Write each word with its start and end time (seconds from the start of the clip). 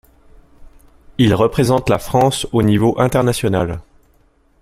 Il 1.19 1.35
représente 1.35 1.87
la 1.87 1.99
France 1.99 2.47
au 2.53 2.63
niveau 2.63 2.99
international. 2.99 3.81